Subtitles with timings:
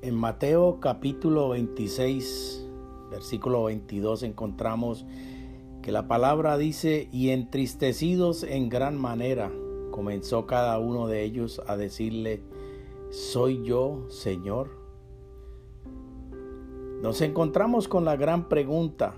[0.00, 2.66] En Mateo capítulo 26,
[3.10, 5.04] versículo 22 encontramos
[5.82, 9.50] que la palabra dice, y entristecidos en gran manera,
[9.90, 12.42] comenzó cada uno de ellos a decirle,
[13.10, 14.70] ¿soy yo, Señor?
[17.02, 19.14] Nos encontramos con la gran pregunta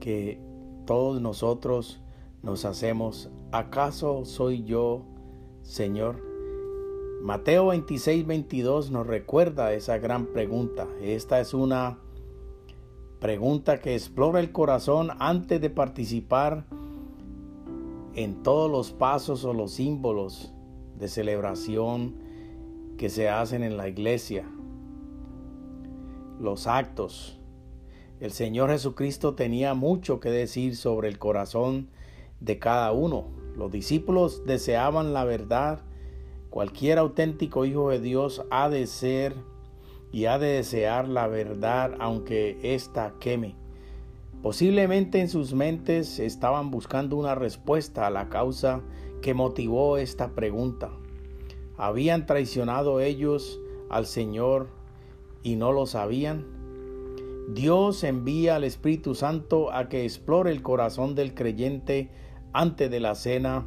[0.00, 0.40] que
[0.86, 2.00] todos nosotros
[2.42, 5.02] nos hacemos, ¿acaso soy yo,
[5.62, 6.22] Señor?
[7.22, 10.86] Mateo 26, 22 nos recuerda esa gran pregunta.
[11.00, 11.98] Esta es una
[13.18, 16.66] pregunta que explora el corazón antes de participar
[18.14, 20.52] en todos los pasos o los símbolos
[20.98, 22.16] de celebración
[22.98, 24.46] que se hacen en la iglesia.
[26.38, 27.40] Los actos.
[28.20, 31.88] El Señor Jesucristo tenía mucho que decir sobre el corazón
[32.40, 33.26] de cada uno.
[33.56, 35.82] Los discípulos deseaban la verdad
[36.54, 39.34] Cualquier auténtico hijo de Dios ha de ser
[40.12, 43.56] y ha de desear la verdad aunque ésta queme.
[44.40, 48.82] Posiblemente en sus mentes estaban buscando una respuesta a la causa
[49.20, 50.92] que motivó esta pregunta.
[51.76, 53.58] ¿Habían traicionado ellos
[53.90, 54.68] al Señor
[55.42, 56.53] y no lo sabían?
[57.48, 62.10] Dios envía al Espíritu Santo a que explore el corazón del creyente
[62.52, 63.66] antes de la cena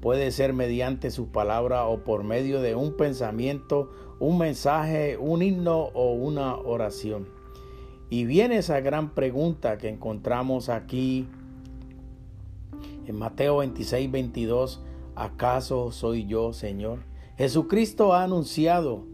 [0.00, 5.90] Puede ser mediante su palabra o por medio de un pensamiento, un mensaje, un himno
[5.92, 7.28] o una oración.
[8.08, 11.28] Y viene esa gran pregunta que encontramos aquí
[13.06, 14.82] en Mateo 26, 22.
[15.16, 17.00] ¿Acaso soy yo, Señor?
[17.36, 19.04] Jesucristo ha anunciado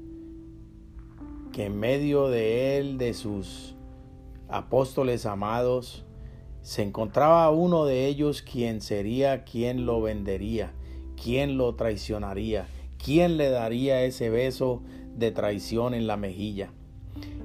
[1.57, 3.75] que en medio de él, de sus
[4.47, 6.05] apóstoles amados,
[6.61, 10.75] se encontraba uno de ellos quien sería quien lo vendería,
[11.19, 12.67] quien lo traicionaría,
[13.03, 14.83] quién le daría ese beso
[15.15, 16.75] de traición en la mejilla.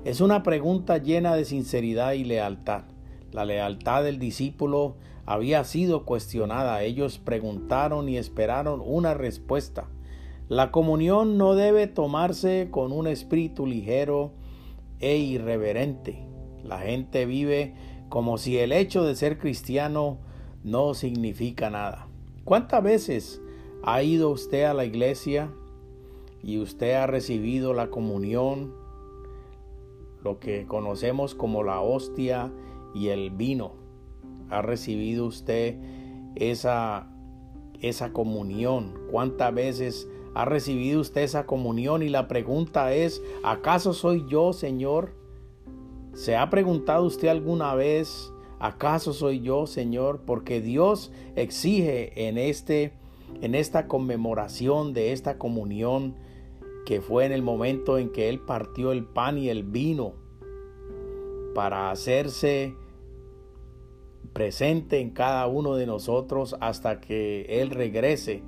[0.03, 2.83] Es una pregunta llena de sinceridad y lealtad.
[3.31, 6.83] La lealtad del discípulo había sido cuestionada.
[6.83, 9.87] Ellos preguntaron y esperaron una respuesta.
[10.51, 14.33] La comunión no debe tomarse con un espíritu ligero
[14.99, 16.25] e irreverente.
[16.61, 17.73] La gente vive
[18.09, 20.17] como si el hecho de ser cristiano
[20.61, 22.09] no significa nada.
[22.43, 23.41] ¿Cuántas veces
[23.83, 25.53] ha ido usted a la iglesia
[26.43, 28.73] y usted ha recibido la comunión,
[30.21, 32.51] lo que conocemos como la hostia
[32.93, 33.71] y el vino?
[34.49, 35.77] ¿Ha recibido usted
[36.35, 37.07] esa,
[37.79, 38.99] esa comunión?
[39.09, 42.03] ¿Cuántas veces ha recibido usted esa comunión?
[42.03, 45.13] Y la pregunta es, ¿acaso soy yo, Señor?
[46.13, 50.21] ¿Se ha preguntado usted alguna vez, ¿acaso soy yo, Señor?
[50.25, 52.93] Porque Dios exige en este
[53.41, 56.15] en esta conmemoración de esta comunión
[56.85, 60.13] que fue en el momento en que él partió el pan y el vino
[61.55, 62.75] para hacerse
[64.33, 68.43] presente en cada uno de nosotros hasta que él regrese.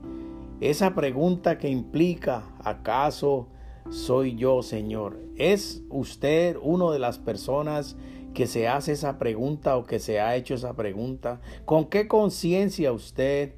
[0.64, 3.50] Esa pregunta que implica, ¿acaso
[3.90, 5.20] soy yo, Señor?
[5.36, 7.98] ¿Es usted uno de las personas
[8.34, 11.42] que se hace esa pregunta o que se ha hecho esa pregunta?
[11.66, 13.56] ¿Con qué conciencia usted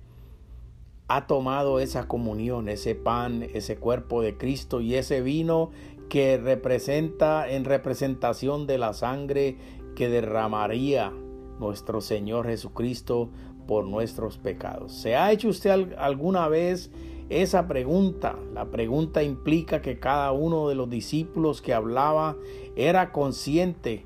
[1.07, 5.69] ha tomado esa comunión, ese pan, ese cuerpo de Cristo y ese vino
[6.09, 9.57] que representa en representación de la sangre
[9.95, 11.13] que derramaría
[11.59, 13.29] nuestro Señor Jesucristo
[13.67, 14.93] por nuestros pecados.
[14.93, 16.91] ¿Se ha hecho usted alguna vez
[17.29, 18.35] esa pregunta.
[18.53, 22.35] La pregunta implica que cada uno de los discípulos que hablaba
[22.75, 24.05] era consciente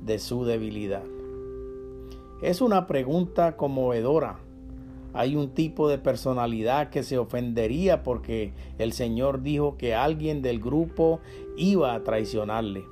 [0.00, 1.04] de su debilidad.
[2.42, 4.38] Es una pregunta conmovedora.
[5.12, 10.58] Hay un tipo de personalidad que se ofendería porque el Señor dijo que alguien del
[10.58, 11.20] grupo
[11.56, 12.84] iba a traicionarle.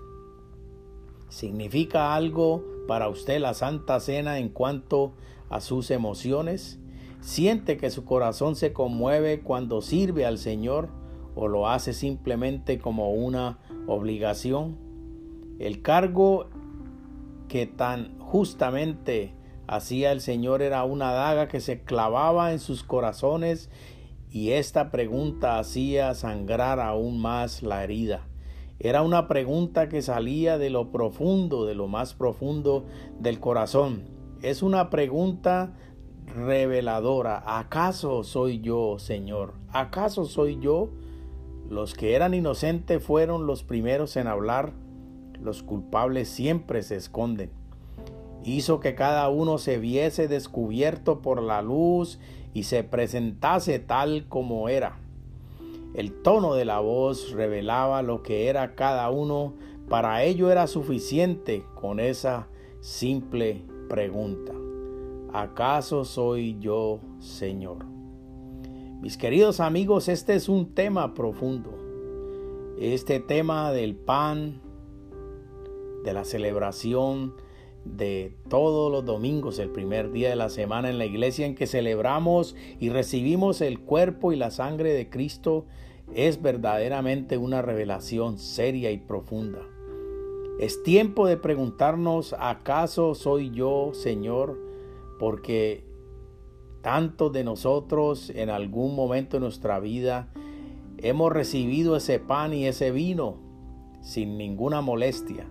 [1.29, 5.15] ¿Significa algo para usted la Santa Cena en cuanto
[5.49, 6.79] a sus emociones?
[7.21, 10.89] ¿Siente que su corazón se conmueve cuando sirve al Señor
[11.35, 14.77] o lo hace simplemente como una obligación?
[15.59, 16.51] El cargo
[17.49, 19.35] que tan justamente
[19.67, 23.71] hacía el Señor era una daga que se clavaba en sus corazones
[24.31, 28.27] y esta pregunta hacía sangrar aún más la herida.
[28.85, 32.85] Era una pregunta que salía de lo profundo, de lo más profundo
[33.21, 34.03] del corazón.
[34.43, 35.73] Es una pregunta
[36.27, 37.45] reveladora.
[37.47, 39.55] ¿Acaso soy yo, Señor?
[39.69, 40.91] ¿Acaso soy yo?
[41.71, 44.73] Los que eran inocentes fueron los primeros en hablar.
[45.41, 47.53] Los culpables siempre se esconden.
[48.43, 52.19] Hizo que cada uno se viese descubierto por la luz
[52.53, 54.99] y se presentase tal como era.
[55.95, 59.55] El tono de la voz revelaba lo que era cada uno.
[59.89, 62.49] Para ello era suficiente con esa
[62.81, 64.55] simple pregunta.
[65.33, 67.85] ¿Acaso soy yo, Señor?
[69.03, 71.71] Mis queridos amigos, este es un tema profundo.
[72.79, 74.63] Este tema del pan,
[76.05, 77.35] de la celebración
[77.85, 81.67] de todos los domingos, el primer día de la semana en la iglesia en que
[81.67, 85.67] celebramos y recibimos el cuerpo y la sangre de Cristo,
[86.15, 89.61] es verdaderamente una revelación seria y profunda.
[90.61, 94.73] Es tiempo de preguntarnos, ¿acaso soy yo, Señor?
[95.23, 95.85] porque
[96.81, 100.33] tantos de nosotros en algún momento de nuestra vida
[100.99, 103.37] hemos recibido ese pan y ese vino
[104.01, 105.49] sin ninguna molestia,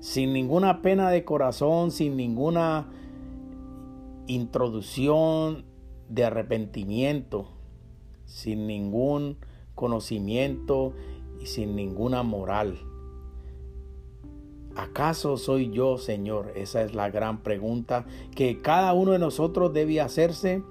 [0.00, 2.88] sin ninguna pena de corazón, sin ninguna
[4.26, 5.64] introducción
[6.08, 7.48] de arrepentimiento,
[8.24, 9.36] sin ningún
[9.74, 10.94] conocimiento
[11.40, 12.78] y sin ninguna moral.
[14.76, 16.52] ¿Acaso soy yo, Señor?
[16.54, 20.62] Esa es la gran pregunta que cada uno de nosotros debe hacerse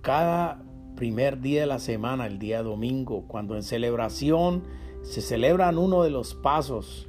[0.00, 0.62] cada
[0.96, 4.64] primer día de la semana, el día domingo, cuando en celebración
[5.02, 7.08] se celebran uno de los pasos,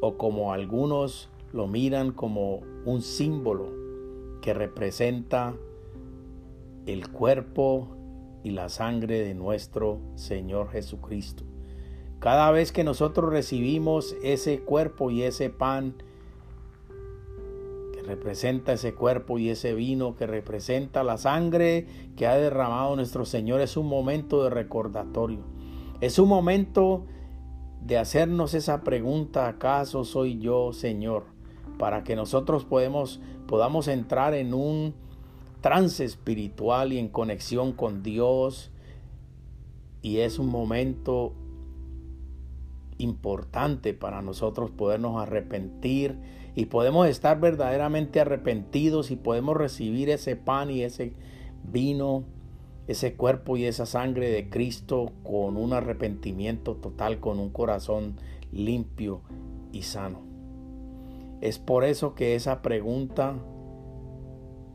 [0.00, 3.68] o como algunos lo miran como un símbolo
[4.42, 5.54] que representa
[6.86, 7.88] el cuerpo
[8.44, 11.44] y la sangre de nuestro Señor Jesucristo.
[12.20, 15.94] Cada vez que nosotros recibimos ese cuerpo y ese pan,
[17.92, 23.24] que representa ese cuerpo y ese vino, que representa la sangre que ha derramado nuestro
[23.24, 25.40] Señor, es un momento de recordatorio.
[26.00, 27.04] Es un momento
[27.86, 31.24] de hacernos esa pregunta, ¿acaso soy yo, Señor?
[31.78, 34.94] Para que nosotros podemos, podamos entrar en un
[35.60, 38.72] trance espiritual y en conexión con Dios.
[40.02, 41.32] Y es un momento
[42.98, 46.18] importante para nosotros podernos arrepentir
[46.54, 51.12] y podemos estar verdaderamente arrepentidos y podemos recibir ese pan y ese
[51.62, 52.24] vino,
[52.86, 58.16] ese cuerpo y esa sangre de Cristo con un arrepentimiento total, con un corazón
[58.52, 59.22] limpio
[59.72, 60.20] y sano.
[61.40, 63.34] Es por eso que esa pregunta,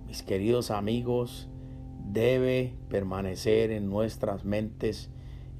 [0.07, 1.47] mis queridos amigos,
[2.05, 5.09] debe permanecer en nuestras mentes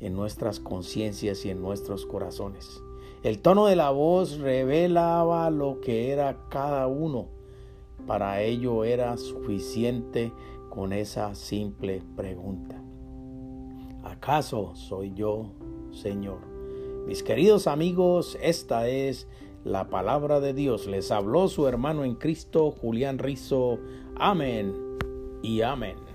[0.01, 2.81] en nuestras conciencias y en nuestros corazones.
[3.23, 7.27] El tono de la voz revelaba lo que era cada uno.
[8.07, 10.33] Para ello era suficiente
[10.71, 12.81] con esa simple pregunta.
[14.03, 15.51] ¿Acaso soy yo,
[15.91, 16.39] Señor?
[17.05, 19.27] Mis queridos amigos, esta es
[19.63, 20.87] la palabra de Dios.
[20.87, 23.77] Les habló su hermano en Cristo, Julián Rizo.
[24.15, 24.73] Amén
[25.43, 26.10] y amén.